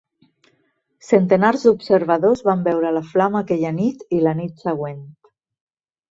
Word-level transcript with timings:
Centenars 1.07 1.65
d'observadors 1.65 2.41
van 2.47 2.63
veure 2.67 2.93
la 2.95 3.03
flama 3.09 3.41
aquella 3.45 3.73
nit 3.81 4.01
i 4.21 4.23
la 4.29 4.33
nit 4.41 4.65
següent. 4.67 5.05